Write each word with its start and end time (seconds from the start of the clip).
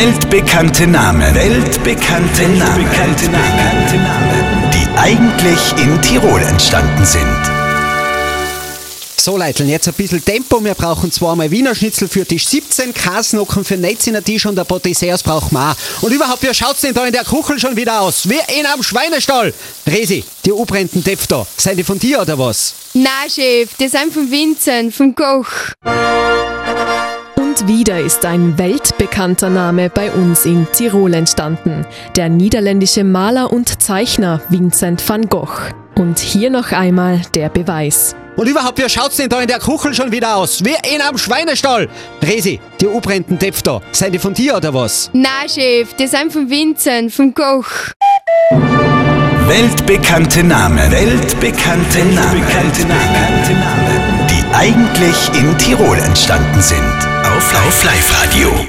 Weltbekannte 0.00 0.86
Namen. 0.86 1.34
Weltbekannte 1.34 2.48
Namen. 2.48 2.90
Weltbekannte 2.90 3.96
Namen. 3.96 4.70
Die 4.72 4.98
eigentlich 4.98 5.72
in 5.76 6.00
Tirol 6.00 6.40
entstanden 6.40 7.04
sind. 7.04 7.26
So 9.18 9.36
Leute, 9.36 9.64
jetzt 9.64 9.88
ein 9.88 9.92
bisschen 9.92 10.24
Tempo. 10.24 10.64
Wir 10.64 10.72
brauchen 10.72 11.12
zweimal 11.12 11.50
Wiener 11.50 11.74
Schnitzel 11.74 12.08
für 12.08 12.24
Tisch 12.24 12.46
17, 12.48 12.94
Kasnocken 12.94 13.62
für 13.62 13.76
Netziner 13.76 14.24
Tisch 14.24 14.46
und 14.46 14.58
ein 14.58 14.64
paar 14.64 14.80
Desserts 14.80 15.22
brauchen 15.22 15.52
wir 15.52 15.72
auch. 15.72 16.02
Und 16.02 16.14
überhaupt, 16.14 16.42
wie 16.44 16.54
schaut's 16.54 16.80
denn 16.80 16.94
da 16.94 17.04
in 17.04 17.12
der 17.12 17.24
Kuchel 17.24 17.58
schon 17.58 17.76
wieder 17.76 18.00
aus? 18.00 18.26
Wie 18.26 18.40
in 18.58 18.64
einem 18.64 18.82
Schweinestall. 18.82 19.52
Resi, 19.86 20.24
die 20.46 20.52
U-brennten 20.52 21.04
Depf 21.04 21.26
da, 21.26 21.46
seid 21.58 21.76
die 21.76 21.84
von 21.84 21.98
dir 21.98 22.22
oder 22.22 22.38
was? 22.38 22.72
Na, 22.94 23.28
Chef, 23.28 23.68
das 23.78 23.90
sind 23.90 24.14
von 24.14 24.30
Vincent, 24.30 24.94
vom 24.94 25.14
Koch. 25.14 25.74
Wieder 27.70 28.00
ist 28.00 28.24
ein 28.24 28.58
weltbekannter 28.58 29.48
Name 29.48 29.90
bei 29.90 30.10
uns 30.10 30.44
in 30.44 30.66
Tirol 30.72 31.14
entstanden. 31.14 31.86
Der 32.16 32.28
niederländische 32.28 33.04
Maler 33.04 33.52
und 33.52 33.80
Zeichner 33.80 34.40
Vincent 34.48 35.08
van 35.08 35.28
Gogh. 35.28 35.70
Und 35.94 36.18
hier 36.18 36.50
noch 36.50 36.72
einmal 36.72 37.22
der 37.32 37.48
Beweis. 37.48 38.16
Und 38.34 38.48
überhaupt, 38.48 38.82
wie 38.82 38.90
schaut's 38.90 39.18
denn 39.18 39.28
da 39.28 39.40
in 39.40 39.46
der 39.46 39.60
Kuchel 39.60 39.94
schon 39.94 40.10
wieder 40.10 40.34
aus? 40.34 40.64
Wie 40.64 40.74
in 40.92 41.00
einem 41.00 41.16
Schweinestall. 41.16 41.88
Resi, 42.20 42.58
die 42.80 42.88
U-brennten 42.88 43.38
Depf 43.38 43.62
da, 43.62 43.80
seid 43.92 44.14
die 44.14 44.18
von 44.18 44.34
dir 44.34 44.56
oder 44.56 44.74
was? 44.74 45.08
Na, 45.12 45.46
Chef, 45.46 45.94
das 45.94 46.10
sind 46.10 46.32
von 46.32 46.50
Vincent, 46.50 47.12
vom 47.12 47.32
Koch. 47.32 47.70
Weltbekannte 49.46 50.42
Namen. 50.42 50.90
Weltbekannte 50.90 51.98
Namen. 52.00 52.32
Weltbekannte 52.32 52.82
Namen. 52.82 54.26
Die 54.28 54.56
eigentlich 54.56 55.40
in 55.40 55.56
Tirol 55.56 55.98
entstanden 55.98 56.60
sind. 56.60 57.29
Auf 57.54 57.82
Live 57.84 58.22
Radio. 58.22 58.68